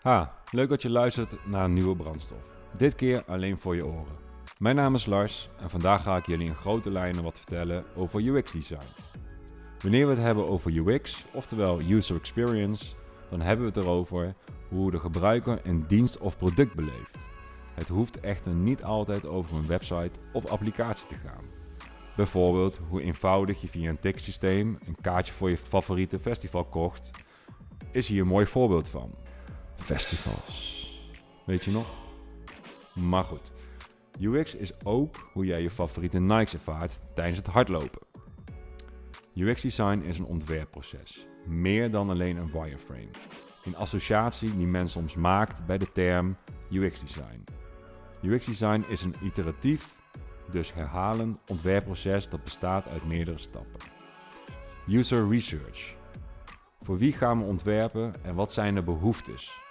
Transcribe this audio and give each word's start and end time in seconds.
Ha, 0.00 0.34
leuk 0.50 0.68
dat 0.68 0.82
je 0.82 0.90
luistert 0.90 1.46
naar 1.46 1.64
een 1.64 1.72
nieuwe 1.72 1.96
brandstof. 1.96 2.42
Dit 2.76 2.94
keer 2.94 3.24
alleen 3.24 3.58
voor 3.58 3.74
je 3.74 3.86
oren. 3.86 4.16
Mijn 4.58 4.76
naam 4.76 4.94
is 4.94 5.06
Lars 5.06 5.48
en 5.58 5.70
vandaag 5.70 6.02
ga 6.02 6.16
ik 6.16 6.26
jullie 6.26 6.46
in 6.46 6.54
grote 6.54 6.90
lijnen 6.90 7.22
wat 7.22 7.36
vertellen 7.36 7.84
over 7.96 8.26
UX 8.26 8.52
design. 8.52 8.86
Wanneer 9.82 10.06
we 10.06 10.12
het 10.12 10.22
hebben 10.22 10.48
over 10.48 10.72
UX, 10.76 11.24
oftewel 11.32 11.80
User 11.80 12.16
Experience, 12.16 12.84
dan 13.30 13.40
hebben 13.40 13.66
we 13.66 13.72
het 13.72 13.82
erover 13.82 14.34
hoe 14.68 14.90
de 14.90 14.98
gebruiker 14.98 15.60
een 15.62 15.86
dienst 15.86 16.18
of 16.18 16.38
product 16.38 16.74
beleeft. 16.74 17.28
Het 17.74 17.88
hoeft 17.88 18.20
echter 18.20 18.52
niet 18.52 18.84
altijd 18.84 19.26
over 19.26 19.56
een 19.56 19.66
website 19.66 20.18
of 20.32 20.46
applicatie 20.46 21.06
te 21.06 21.16
gaan. 21.24 21.44
Bijvoorbeeld 22.16 22.80
hoe 22.88 23.02
eenvoudig 23.02 23.60
je 23.60 23.68
via 23.68 23.90
een 23.90 24.00
ticketsysteem 24.00 24.78
een 24.86 24.96
kaartje 25.00 25.32
voor 25.32 25.50
je 25.50 25.56
favoriete 25.56 26.18
festival 26.18 26.64
kocht, 26.64 27.10
is 27.92 28.08
hier 28.08 28.20
een 28.20 28.26
mooi 28.26 28.46
voorbeeld 28.46 28.88
van. 28.88 29.28
Festivals. 29.82 30.88
Weet 31.46 31.64
je 31.64 31.70
nog? 31.70 31.86
Maar 32.94 33.24
goed. 33.24 33.52
UX 34.20 34.54
is 34.54 34.84
ook 34.84 35.30
hoe 35.32 35.44
jij 35.44 35.62
je 35.62 35.70
favoriete 35.70 36.20
Nikes 36.20 36.52
ervaart 36.52 37.00
tijdens 37.14 37.36
het 37.38 37.46
hardlopen. 37.46 38.00
UX 39.34 39.62
design 39.62 40.00
is 40.00 40.18
een 40.18 40.24
ontwerpproces, 40.24 41.26
meer 41.46 41.90
dan 41.90 42.10
alleen 42.10 42.36
een 42.36 42.52
wireframe. 42.52 43.10
Een 43.64 43.76
associatie 43.76 44.54
die 44.54 44.66
men 44.66 44.88
soms 44.88 45.14
maakt 45.14 45.66
bij 45.66 45.78
de 45.78 45.92
term 45.92 46.36
UX 46.70 47.00
design. 47.00 47.44
UX 48.22 48.46
design 48.46 48.84
is 48.88 49.02
een 49.02 49.14
iteratief, 49.22 49.96
dus 50.50 50.74
herhalend 50.74 51.38
ontwerpproces 51.46 52.28
dat 52.28 52.44
bestaat 52.44 52.88
uit 52.88 53.04
meerdere 53.04 53.38
stappen. 53.38 53.80
User 54.88 55.28
research. 55.28 55.94
Voor 56.80 56.98
wie 56.98 57.12
gaan 57.12 57.38
we 57.38 57.44
ontwerpen 57.44 58.14
en 58.22 58.34
wat 58.34 58.52
zijn 58.52 58.74
de 58.74 58.84
behoeftes? 58.84 59.69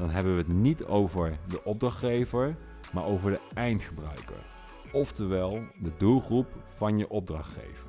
Dan 0.00 0.10
hebben 0.10 0.32
we 0.32 0.38
het 0.38 0.52
niet 0.52 0.84
over 0.84 1.38
de 1.48 1.64
opdrachtgever, 1.64 2.56
maar 2.92 3.04
over 3.04 3.30
de 3.30 3.40
eindgebruiker. 3.54 4.46
Oftewel 4.92 5.60
de 5.78 5.92
doelgroep 5.96 6.46
van 6.68 6.96
je 6.96 7.10
opdrachtgever. 7.10 7.86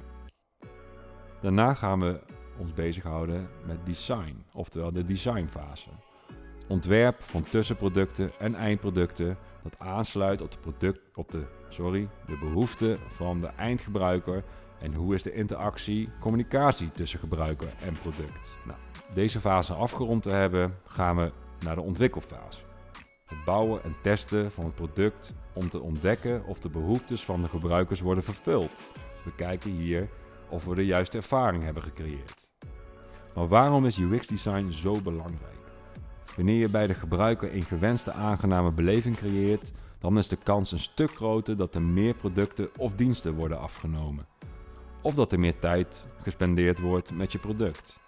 Daarna 1.42 1.74
gaan 1.74 2.00
we 2.00 2.20
ons 2.58 2.74
bezighouden 2.74 3.50
met 3.66 3.86
design, 3.86 4.44
oftewel 4.54 4.92
de 4.92 5.06
designfase. 5.06 5.90
Ontwerp 6.68 7.24
van 7.24 7.44
tussenproducten 7.44 8.32
en 8.40 8.56
eindproducten 8.56 9.38
dat 9.64 9.80
aansluit 9.80 10.42
op 10.42 10.52
de, 10.52 10.58
product, 10.58 11.00
op 11.14 11.32
de, 11.32 11.44
sorry, 11.70 12.08
de 12.26 12.38
behoeften 12.38 13.00
van 13.08 13.42
de 13.42 13.48
eindgebruiker 13.48 14.44
en 14.80 14.94
hoe 14.94 15.14
is 15.14 15.24
de 15.24 15.34
interactie, 15.34 16.10
communicatie 16.20 16.92
tussen 16.92 17.20
gebruiker 17.20 17.68
en 17.86 17.94
product. 18.02 18.58
Nou, 18.66 18.80
deze 19.14 19.40
fase 19.40 19.74
afgerond 19.74 20.24
te 20.24 20.30
hebben, 20.30 20.78
gaan 20.86 21.16
we 21.16 21.32
naar 21.64 21.76
de 21.76 21.82
ontwikkelfase. 21.82 22.62
Het 23.26 23.44
bouwen 23.46 23.84
en 23.84 23.96
testen 24.02 24.52
van 24.52 24.66
het 24.66 24.76
product 24.76 25.34
om 25.54 25.70
te 25.70 25.80
ontdekken 25.80 26.46
of 26.46 26.60
de 26.60 26.70
behoeftes 26.70 27.24
van 27.24 27.42
de 27.42 27.50
gebruikers 27.50 28.00
worden 28.00 28.24
vervuld. 28.24 28.72
We 29.24 29.36
kijken 29.36 29.72
hier 29.72 30.10
of 30.50 30.66
we 30.66 30.76
de 30.76 30.86
juiste 30.86 31.18
ervaring 31.18 31.64
hebben 31.64 31.84
gecreëerd. 31.84 32.48
Maar 33.36 33.48
waarom 33.48 33.86
is 33.86 33.98
UX 33.98 34.28
design 34.28 34.70
zo 34.70 35.02
belangrijk? 35.02 35.60
Wanneer 36.36 36.60
je 36.60 36.70
bij 36.70 36.88
de 36.88 36.94
gebruiker 36.94 37.56
een 37.56 37.64
gewenste 37.64 38.12
aangename 38.12 38.72
beleving 38.72 39.18
creëert, 39.18 39.72
dan 40.00 40.18
is 40.18 40.28
de 40.28 40.38
kans 40.44 40.72
een 40.72 40.80
stuk 40.80 41.12
groter 41.16 41.58
dat 41.58 41.76
er 41.76 41.82
meer 41.82 42.14
producten 42.14 42.70
of 42.78 42.96
diensten 42.96 43.34
worden 43.34 43.60
afgenomen. 43.60 44.26
Of 45.02 45.14
dat 45.14 45.32
er 45.32 45.40
meer 45.40 45.60
tijd 45.60 46.06
gespendeerd 46.22 46.80
wordt 46.80 47.14
met 47.14 47.32
je 47.32 47.40
product. 47.40 48.00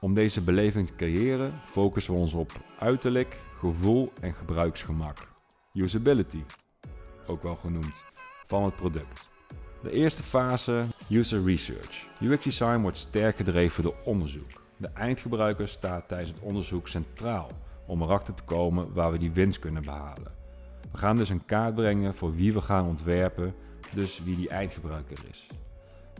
Om 0.00 0.14
deze 0.14 0.40
beleving 0.40 0.86
te 0.86 0.96
creëren, 0.96 1.52
focussen 1.70 2.14
we 2.14 2.20
ons 2.20 2.34
op 2.34 2.52
uiterlijk, 2.78 3.40
gevoel 3.58 4.12
en 4.20 4.32
gebruiksgemak. 4.32 5.16
Usability, 5.72 6.42
ook 7.26 7.42
wel 7.42 7.56
genoemd, 7.56 8.04
van 8.46 8.64
het 8.64 8.76
product. 8.76 9.30
De 9.82 9.90
eerste 9.90 10.22
fase, 10.22 10.84
user 11.10 11.44
research. 11.44 12.06
UX 12.20 12.44
design 12.44 12.80
wordt 12.80 12.96
sterk 12.96 13.36
gedreven 13.36 13.82
door 13.82 13.96
onderzoek. 14.04 14.64
De 14.76 14.88
eindgebruiker 14.88 15.68
staat 15.68 16.08
tijdens 16.08 16.30
het 16.30 16.40
onderzoek 16.40 16.88
centraal 16.88 17.50
om 17.86 18.02
erachter 18.02 18.34
te 18.34 18.42
komen 18.42 18.92
waar 18.92 19.12
we 19.12 19.18
die 19.18 19.32
winst 19.32 19.58
kunnen 19.58 19.82
behalen. 19.84 20.32
We 20.92 20.98
gaan 20.98 21.16
dus 21.16 21.28
een 21.28 21.44
kaart 21.44 21.74
brengen 21.74 22.14
voor 22.14 22.34
wie 22.34 22.52
we 22.52 22.60
gaan 22.60 22.86
ontwerpen, 22.86 23.54
dus 23.94 24.22
wie 24.22 24.36
die 24.36 24.48
eindgebruiker 24.48 25.18
is. 25.30 25.46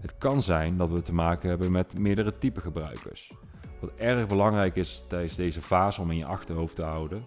Het 0.00 0.18
kan 0.18 0.42
zijn 0.42 0.76
dat 0.76 0.90
we 0.90 1.02
te 1.02 1.14
maken 1.14 1.48
hebben 1.48 1.72
met 1.72 1.98
meerdere 1.98 2.38
typen 2.38 2.62
gebruikers. 2.62 3.32
Wat 3.80 3.90
erg 3.98 4.26
belangrijk 4.26 4.76
is 4.76 5.04
tijdens 5.08 5.34
deze 5.34 5.62
fase 5.62 6.00
om 6.00 6.10
in 6.10 6.16
je 6.16 6.24
achterhoofd 6.24 6.76
te 6.76 6.82
houden, 6.82 7.26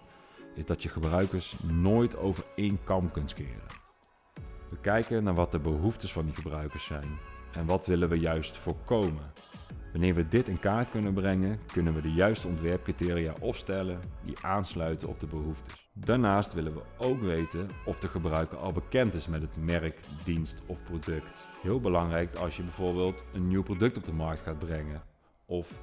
is 0.56 0.66
dat 0.66 0.84
je 0.84 0.90
gebruikers 0.90 1.56
nooit 1.64 2.18
over 2.18 2.44
één 2.56 2.84
kam 2.84 3.12
kunt 3.12 3.30
scheren. 3.30 3.68
We 4.70 4.78
kijken 4.82 5.24
naar 5.24 5.36
wat 5.36 5.52
de 5.52 5.60
behoeftes 5.60 6.12
van 6.12 6.26
die 6.26 6.34
gebruikers 6.34 6.86
zijn 6.86 7.18
en 7.54 7.66
wat 7.66 7.86
willen 7.86 8.10
we 8.10 8.20
juist 8.20 8.58
voorkomen. 8.58 9.32
Wanneer 9.92 10.16
we 10.16 10.28
dit 10.28 10.48
in 10.48 10.60
kaart 10.60 10.90
kunnen 10.90 11.14
brengen, 11.14 11.60
kunnen 11.74 11.94
we 11.94 12.02
de 12.02 12.12
juiste 12.12 12.48
ontwerpcriteria 12.48 13.34
opstellen 13.40 14.00
die 14.26 14.36
aansluiten 14.42 15.08
op 15.08 15.20
de 15.20 15.28
behoeftes. 15.28 15.90
Daarnaast 15.94 16.54
willen 16.54 16.74
we 16.74 16.82
ook 16.98 17.22
weten 17.22 17.68
of 17.86 18.00
de 18.00 18.08
gebruiker 18.08 18.58
al 18.58 18.72
bekend 18.72 19.14
is 19.14 19.28
met 19.28 19.42
het 19.42 19.58
merk, 19.58 20.00
dienst 20.24 20.62
of 20.66 20.84
product. 20.84 21.48
Heel 21.62 21.82
belangrijk 21.82 22.36
als 22.36 22.58
je 22.58 22.64
bijvoorbeeld 22.64 23.24
een 23.34 23.48
nieuw 23.48 23.64
product 23.64 23.98
op 23.98 24.06
de 24.06 24.14
markt 24.14 24.42
gaat 24.42 24.60
brengen 24.60 25.02
of 25.46 25.80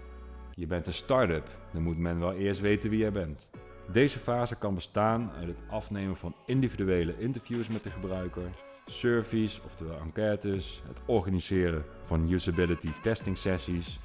je 0.50 0.66
bent 0.66 0.86
een 0.86 0.92
start-up, 0.92 1.48
dan 1.72 1.82
moet 1.82 1.98
men 1.98 2.18
wel 2.18 2.32
eerst 2.32 2.60
weten 2.60 2.90
wie 2.90 2.98
jij 2.98 3.12
bent. 3.12 3.50
Deze 3.92 4.18
fase 4.18 4.56
kan 4.56 4.74
bestaan 4.74 5.30
uit 5.38 5.46
het 5.46 5.58
afnemen 5.68 6.16
van 6.16 6.34
individuele 6.46 7.18
interviews 7.18 7.68
met 7.68 7.82
de 7.82 7.90
gebruiker, 7.90 8.50
surveys, 8.86 9.60
oftewel 9.64 9.98
enquêtes, 9.98 10.82
het 10.88 10.98
organiseren 11.04 11.84
van 12.04 12.30
usability 12.30 12.92
testing 13.02 13.38
sessies 13.38 13.98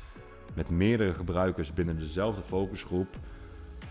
met 0.54 0.70
meerdere 0.70 1.14
gebruikers 1.14 1.74
binnen 1.74 2.00
dezelfde 2.00 2.42
focusgroep, 2.42 3.08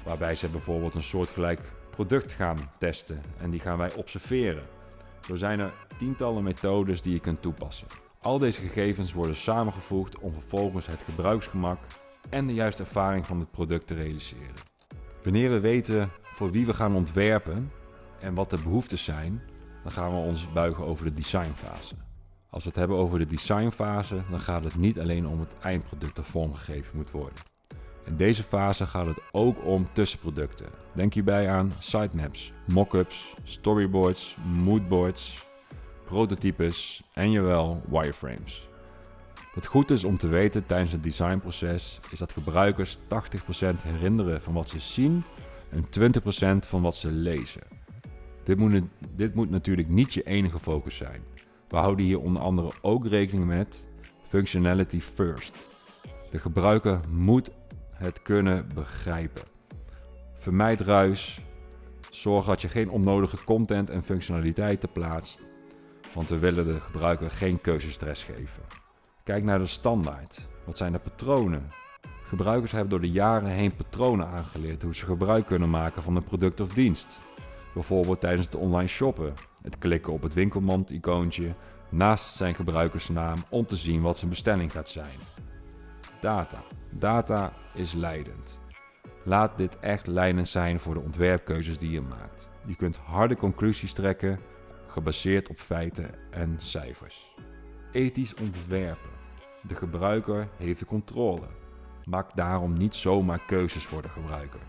waarbij 0.04 0.34
ze 0.34 0.48
bijvoorbeeld 0.48 0.94
een 0.94 1.02
soortgelijk 1.02 1.60
product 1.90 2.32
gaan 2.32 2.70
testen 2.78 3.20
en 3.38 3.50
die 3.50 3.60
gaan 3.60 3.78
wij 3.78 3.94
observeren. 3.94 4.62
Zo 5.26 5.34
zijn 5.34 5.60
er 5.60 5.72
tientallen 5.98 6.42
methodes 6.42 7.02
die 7.02 7.12
je 7.12 7.20
kunt 7.20 7.42
toepassen. 7.42 7.86
Al 8.20 8.38
deze 8.38 8.60
gegevens 8.60 9.12
worden 9.12 9.36
samengevoegd 9.36 10.18
om 10.18 10.32
vervolgens 10.32 10.86
het 10.86 11.00
gebruiksgemak 11.04 11.78
en 12.30 12.46
de 12.46 12.54
juiste 12.54 12.82
ervaring 12.82 13.26
van 13.26 13.40
het 13.40 13.50
product 13.50 13.86
te 13.86 13.94
realiseren. 13.94 14.54
Wanneer 15.22 15.50
we 15.50 15.60
weten 15.60 16.10
voor 16.22 16.50
wie 16.50 16.66
we 16.66 16.74
gaan 16.74 16.94
ontwerpen 16.94 17.72
en 18.20 18.34
wat 18.34 18.50
de 18.50 18.58
behoeftes 18.58 19.04
zijn, 19.04 19.42
dan 19.82 19.92
gaan 19.92 20.10
we 20.10 20.16
ons 20.16 20.52
buigen 20.52 20.84
over 20.84 21.04
de 21.04 21.14
designfase. 21.14 21.94
Als 22.50 22.62
we 22.62 22.68
het 22.68 22.78
hebben 22.78 22.96
over 22.96 23.18
de 23.18 23.26
designfase, 23.26 24.22
dan 24.30 24.40
gaat 24.40 24.64
het 24.64 24.76
niet 24.76 25.00
alleen 25.00 25.26
om 25.26 25.40
het 25.40 25.54
eindproduct 25.62 26.16
dat 26.16 26.26
vormgegeven 26.26 26.96
moet 26.96 27.10
worden. 27.10 27.38
In 28.04 28.16
deze 28.16 28.42
fase 28.42 28.86
gaat 28.86 29.06
het 29.06 29.20
ook 29.30 29.64
om 29.64 29.88
tussenproducten. 29.92 30.66
Denk 30.92 31.14
hierbij 31.14 31.50
aan 31.50 31.72
sitemaps, 31.78 32.52
mockups, 32.66 33.34
storyboards, 33.42 34.36
moodboards, 34.44 35.46
prototypes 36.04 37.02
en 37.12 37.30
jawel 37.30 37.82
wireframes. 37.88 38.68
Wat 39.54 39.66
goed 39.66 39.90
is 39.90 40.04
om 40.04 40.18
te 40.18 40.28
weten 40.28 40.66
tijdens 40.66 40.92
het 40.92 41.02
designproces 41.02 42.00
is 42.10 42.18
dat 42.18 42.32
gebruikers 42.32 42.98
80% 42.98 43.00
herinneren 43.82 44.42
van 44.42 44.52
wat 44.54 44.68
ze 44.68 44.80
zien 44.80 45.24
en 45.70 45.84
20% 45.84 46.66
van 46.68 46.82
wat 46.82 46.94
ze 46.94 47.10
lezen. 47.10 47.62
Dit 48.50 48.58
moet, 48.58 48.82
dit 49.16 49.34
moet 49.34 49.50
natuurlijk 49.50 49.88
niet 49.88 50.14
je 50.14 50.22
enige 50.22 50.58
focus 50.58 50.96
zijn. 50.96 51.22
We 51.68 51.76
houden 51.76 52.04
hier 52.04 52.20
onder 52.20 52.42
andere 52.42 52.72
ook 52.80 53.06
rekening 53.06 53.46
met 53.46 53.88
functionality 54.28 55.00
first. 55.00 55.54
De 56.30 56.38
gebruiker 56.38 57.00
moet 57.08 57.50
het 57.90 58.22
kunnen 58.22 58.68
begrijpen. 58.74 59.42
Vermijd 60.34 60.80
ruis. 60.80 61.40
Zorg 62.10 62.46
dat 62.46 62.60
je 62.60 62.68
geen 62.68 62.90
onnodige 62.90 63.44
content 63.44 63.90
en 63.90 64.02
functionaliteiten 64.02 64.92
plaatst, 64.92 65.40
want 66.12 66.28
we 66.28 66.38
willen 66.38 66.66
de 66.66 66.80
gebruiker 66.80 67.30
geen 67.30 67.60
keuzestress 67.60 68.24
geven. 68.24 68.62
Kijk 69.24 69.44
naar 69.44 69.58
de 69.58 69.66
standaard. 69.66 70.48
Wat 70.64 70.76
zijn 70.76 70.92
de 70.92 70.98
patronen? 70.98 71.68
Gebruikers 72.22 72.72
hebben 72.72 72.90
door 72.90 73.00
de 73.00 73.10
jaren 73.10 73.50
heen 73.50 73.74
patronen 73.74 74.26
aangeleerd 74.26 74.82
hoe 74.82 74.94
ze 74.94 75.04
gebruik 75.04 75.46
kunnen 75.46 75.70
maken 75.70 76.02
van 76.02 76.16
een 76.16 76.24
product 76.24 76.60
of 76.60 76.72
dienst. 76.72 77.20
Bijvoorbeeld 77.74 78.20
tijdens 78.20 78.46
het 78.46 78.54
online 78.54 78.88
shoppen. 78.88 79.34
Het 79.62 79.78
klikken 79.78 80.12
op 80.12 80.22
het 80.22 80.34
winkelmand-icoontje 80.34 81.54
naast 81.88 82.34
zijn 82.34 82.54
gebruikersnaam 82.54 83.42
om 83.50 83.66
te 83.66 83.76
zien 83.76 84.02
wat 84.02 84.18
zijn 84.18 84.30
bestelling 84.30 84.72
gaat 84.72 84.88
zijn. 84.88 85.18
Data. 86.20 86.62
Data 86.90 87.52
is 87.74 87.92
leidend. 87.92 88.60
Laat 89.24 89.58
dit 89.58 89.78
echt 89.78 90.06
leidend 90.06 90.48
zijn 90.48 90.80
voor 90.80 90.94
de 90.94 91.00
ontwerpkeuzes 91.00 91.78
die 91.78 91.90
je 91.90 92.00
maakt. 92.00 92.48
Je 92.66 92.76
kunt 92.76 92.96
harde 92.96 93.36
conclusies 93.36 93.92
trekken 93.92 94.40
gebaseerd 94.86 95.48
op 95.48 95.58
feiten 95.58 96.10
en 96.30 96.54
cijfers. 96.56 97.34
Ethisch 97.92 98.34
ontwerpen. 98.34 99.10
De 99.62 99.74
gebruiker 99.74 100.48
heeft 100.56 100.78
de 100.78 100.86
controle. 100.86 101.46
Maak 102.04 102.36
daarom 102.36 102.72
niet 102.72 102.94
zomaar 102.94 103.40
keuzes 103.46 103.84
voor 103.84 104.02
de 104.02 104.08
gebruiker. 104.08 104.60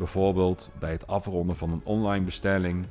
Bijvoorbeeld 0.00 0.70
bij 0.78 0.90
het 0.90 1.06
afronden 1.06 1.56
van 1.56 1.70
een 1.70 1.84
online 1.84 2.24
bestelling 2.24 2.86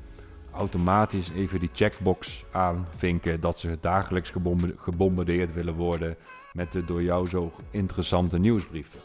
automatisch 0.52 1.30
even 1.30 1.60
die 1.60 1.70
checkbox 1.74 2.46
aanvinken 2.52 3.40
dat 3.40 3.60
ze 3.60 3.78
dagelijks 3.82 4.32
gebombardeerd 4.78 5.54
willen 5.54 5.74
worden 5.74 6.16
met 6.54 6.72
de 6.72 6.86
door 6.86 7.04
jou 7.04 7.30
zo 7.30 7.52
interessante 7.72 8.40
nieuwsbrieven. 8.40 9.00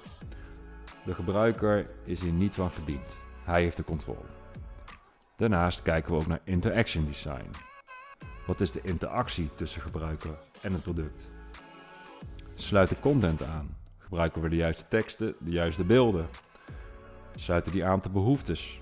De 1.04 1.14
gebruiker 1.14 1.84
is 2.04 2.20
hier 2.20 2.32
niet 2.32 2.54
van 2.54 2.70
gediend. 2.70 3.18
Hij 3.44 3.62
heeft 3.62 3.76
de 3.76 3.84
controle. 3.84 4.28
Daarnaast 5.36 5.82
kijken 5.82 6.12
we 6.12 6.18
ook 6.18 6.26
naar 6.26 6.40
interaction 6.44 7.04
design. 7.04 7.50
Wat 8.46 8.60
is 8.60 8.72
de 8.72 8.80
interactie 8.82 9.50
tussen 9.54 9.80
gebruiker 9.80 10.38
en 10.60 10.72
het 10.72 10.82
product? 10.82 11.28
Sluit 12.54 12.88
de 12.88 13.00
content 13.00 13.42
aan. 13.42 13.76
Gebruiken 13.98 14.42
we 14.42 14.48
de 14.48 14.56
juiste 14.56 14.84
teksten, 14.88 15.34
de 15.38 15.50
juiste 15.50 15.84
beelden? 15.84 16.26
Sluiten 17.34 17.72
die 17.72 17.84
aan 17.84 18.00
te 18.00 18.10
behoeftes? 18.10 18.80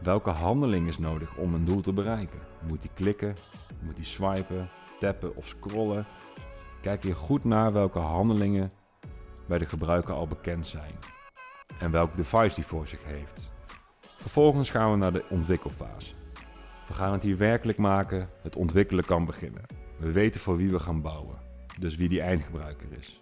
Welke 0.00 0.30
handeling 0.30 0.88
is 0.88 0.98
nodig 0.98 1.36
om 1.36 1.54
een 1.54 1.64
doel 1.64 1.80
te 1.80 1.92
bereiken? 1.92 2.40
Moet 2.68 2.80
die 2.80 2.90
klikken? 2.94 3.36
Moet 3.80 3.96
die 3.96 4.04
swipen, 4.04 4.68
tappen 5.00 5.36
of 5.36 5.46
scrollen? 5.46 6.06
Kijk 6.80 7.02
hier 7.02 7.16
goed 7.16 7.44
naar 7.44 7.72
welke 7.72 7.98
handelingen 7.98 8.70
bij 9.46 9.58
de 9.58 9.66
gebruiker 9.66 10.14
al 10.14 10.26
bekend 10.26 10.66
zijn 10.66 10.94
en 11.78 11.90
welk 11.90 12.16
device 12.16 12.54
die 12.54 12.66
voor 12.66 12.86
zich 12.86 13.04
heeft. 13.04 13.52
Vervolgens 14.02 14.70
gaan 14.70 14.90
we 14.90 14.96
naar 14.96 15.12
de 15.12 15.24
ontwikkelfase. 15.30 16.14
We 16.86 16.94
gaan 16.94 17.12
het 17.12 17.22
hier 17.22 17.36
werkelijk 17.36 17.78
maken, 17.78 18.28
het 18.42 18.56
ontwikkelen 18.56 19.04
kan 19.04 19.24
beginnen. 19.24 19.62
We 19.98 20.12
weten 20.12 20.40
voor 20.40 20.56
wie 20.56 20.70
we 20.70 20.78
gaan 20.78 21.02
bouwen, 21.02 21.36
dus 21.78 21.96
wie 21.96 22.08
die 22.08 22.20
eindgebruiker 22.20 22.92
is. 22.98 23.20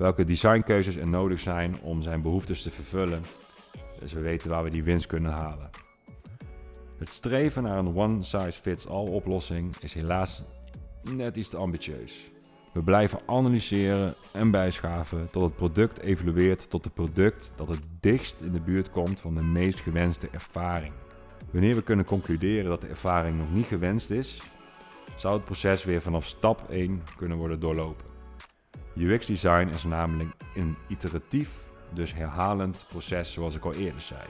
Welke 0.00 0.24
designkeuzes 0.24 0.96
er 0.96 1.08
nodig 1.08 1.40
zijn 1.40 1.80
om 1.80 2.02
zijn 2.02 2.22
behoeftes 2.22 2.62
te 2.62 2.70
vervullen, 2.70 3.22
dus 3.98 4.12
we 4.12 4.20
weten 4.20 4.50
waar 4.50 4.64
we 4.64 4.70
die 4.70 4.82
winst 4.82 5.06
kunnen 5.06 5.30
halen. 5.30 5.70
Het 6.98 7.12
streven 7.12 7.62
naar 7.62 7.78
een 7.78 7.96
one-size-fits-all 7.96 9.06
oplossing 9.06 9.76
is 9.80 9.94
helaas 9.94 10.44
net 11.02 11.36
iets 11.36 11.48
te 11.48 11.56
ambitieus. 11.56 12.30
We 12.72 12.82
blijven 12.82 13.20
analyseren 13.26 14.14
en 14.32 14.50
bijschaven 14.50 15.28
tot 15.30 15.42
het 15.42 15.56
product 15.56 15.98
evolueert 15.98 16.70
tot 16.70 16.84
het 16.84 16.94
product 16.94 17.52
dat 17.56 17.68
het 17.68 17.82
dichtst 18.00 18.40
in 18.40 18.52
de 18.52 18.60
buurt 18.60 18.90
komt 18.90 19.20
van 19.20 19.34
de 19.34 19.42
meest 19.42 19.80
gewenste 19.80 20.28
ervaring. 20.32 20.92
Wanneer 21.50 21.74
we 21.74 21.82
kunnen 21.82 22.04
concluderen 22.04 22.70
dat 22.70 22.80
de 22.80 22.88
ervaring 22.88 23.38
nog 23.38 23.52
niet 23.52 23.66
gewenst 23.66 24.10
is, 24.10 24.42
zou 25.16 25.34
het 25.34 25.44
proces 25.44 25.84
weer 25.84 26.00
vanaf 26.00 26.26
stap 26.26 26.70
1 26.70 27.02
kunnen 27.16 27.38
worden 27.38 27.60
doorlopen. 27.60 28.19
UX 29.00 29.26
design 29.26 29.68
is 29.68 29.84
namelijk 29.84 30.30
een 30.54 30.76
iteratief, 30.86 31.50
dus 31.92 32.14
herhalend 32.14 32.84
proces 32.88 33.32
zoals 33.32 33.54
ik 33.54 33.64
al 33.64 33.74
eerder 33.74 34.00
zei, 34.00 34.20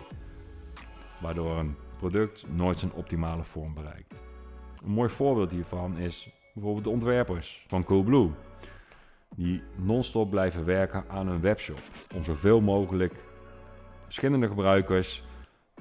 waardoor 1.20 1.58
een 1.58 1.76
product 1.98 2.44
nooit 2.52 2.78
zijn 2.78 2.92
optimale 2.92 3.44
vorm 3.44 3.74
bereikt. 3.74 4.22
Een 4.84 4.90
mooi 4.90 5.08
voorbeeld 5.08 5.50
hiervan 5.50 5.98
is 5.98 6.30
bijvoorbeeld 6.54 6.84
de 6.84 6.90
ontwerpers 6.90 7.64
van 7.68 7.84
Coolblue, 7.84 8.30
die 9.36 9.62
non-stop 9.76 10.30
blijven 10.30 10.64
werken 10.64 11.04
aan 11.08 11.26
hun 11.26 11.40
webshop 11.40 11.80
om 12.14 12.24
zoveel 12.24 12.60
mogelijk 12.60 13.14
verschillende 14.04 14.48
gebruikers 14.48 15.24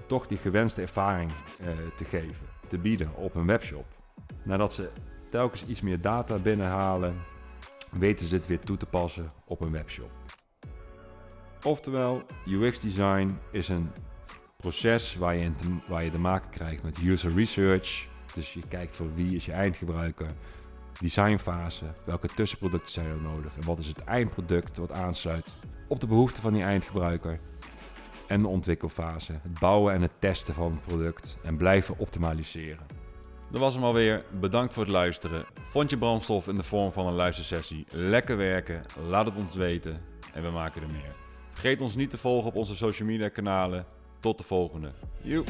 toch 0.08 0.28
die 0.28 0.38
gewenste 0.38 0.82
ervaring 0.82 1.32
eh, 1.60 1.68
te 1.96 2.06
geven, 2.06 2.46
te 2.68 2.78
bieden 2.78 3.16
op 3.16 3.34
hun 3.34 3.46
webshop. 3.46 3.86
Nadat 4.44 4.74
ze 4.74 4.90
telkens 5.30 5.66
iets 5.66 5.82
meer 5.82 6.02
data 6.02 6.38
binnenhalen, 6.38 7.16
weten 7.92 8.28
ze 8.28 8.36
het 8.36 8.48
weer 8.48 8.60
toe 8.60 8.78
te 8.78 8.86
passen 8.86 9.28
op 9.46 9.60
hun 9.60 9.72
webshop. 9.72 10.12
Oftewel, 11.64 12.24
UX 12.46 12.80
design 12.80 13.38
is 13.52 13.68
een 13.68 13.92
proces 14.58 15.16
waar 15.16 15.36
je, 15.36 15.52
te, 15.52 15.78
waar 15.88 16.04
je 16.04 16.12
te 16.12 16.20
maken 16.20 16.50
krijgt 16.50 16.84
met 16.84 16.98
user 16.98 17.34
research. 17.34 18.08
Dus 18.34 18.54
je 18.54 18.62
kijkt 18.68 18.96
voor 18.96 19.14
wie 19.16 19.36
is 19.36 19.46
je 19.46 19.52
eindgebruiker. 19.52 20.28
Designfase, 21.00 21.86
welke 22.06 22.28
tussenproducten 22.28 22.92
zijn 22.92 23.08
er 23.08 23.22
nodig 23.22 23.56
en 23.56 23.66
wat 23.66 23.80
is 23.80 23.88
het 23.88 24.04
eindproduct 24.04 24.78
wat 24.78 24.92
aansluit 24.92 25.56
op 25.88 26.00
de 26.00 26.08
behoeften 26.08 26.42
van 26.42 26.54
die 26.54 26.64
eindgebruiker. 26.64 27.40
En 28.28 28.42
de 28.42 28.48
ontwikkelfase, 28.48 29.32
het 29.32 29.60
bouwen 29.60 29.94
en 29.94 30.02
het 30.02 30.12
testen 30.20 30.54
van 30.54 30.72
het 30.72 30.86
product 30.86 31.38
en 31.44 31.58
blijven 31.58 31.98
optimaliseren. 31.98 32.86
Dat 33.51 33.60
was 33.60 33.74
hem 33.74 33.84
alweer. 33.84 34.24
Bedankt 34.40 34.74
voor 34.74 34.84
het 34.84 34.92
luisteren. 34.92 35.46
Vond 35.69 35.90
je 35.90 35.98
brandstof 35.98 36.48
in 36.48 36.56
de 36.56 36.63
vorm 36.63 36.92
van 36.92 37.07
een 37.07 37.13
luistersessie 37.13 37.86
lekker 37.92 38.38
werken? 38.38 38.84
Laat 39.10 39.25
het 39.25 39.36
ons 39.36 39.56
weten 39.56 40.01
en 40.34 40.44
we 40.44 40.50
maken 40.50 40.81
er 40.81 40.90
meer. 40.90 41.16
Vergeet 41.51 41.81
ons 41.81 41.96
niet 41.96 42.10
te 42.10 42.18
volgen 42.18 42.50
op 42.50 42.56
onze 42.56 42.75
social 42.75 43.07
media 43.07 43.30
kanalen 43.30 43.86
tot 44.19 44.38
de 44.38 44.44
volgende. 44.44 44.92
Joep. 45.22 45.48